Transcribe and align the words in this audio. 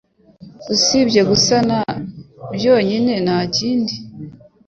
usibye 0.73 1.21
gusana 1.29 1.77
byonyine 2.55 3.13
ntakindi 3.25 3.93